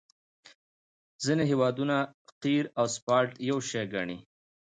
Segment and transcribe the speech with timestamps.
[1.23, 1.95] ځینې هیوادونه
[2.43, 4.17] قیر او اسفالټ یو شی ګڼي